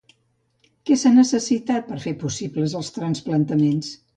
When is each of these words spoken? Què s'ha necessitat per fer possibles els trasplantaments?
Què 0.89 0.95
s'ha 1.01 1.11
necessitat 1.17 1.91
per 1.91 1.99
fer 2.07 2.15
possibles 2.25 2.77
els 2.81 2.93
trasplantaments? 2.99 3.97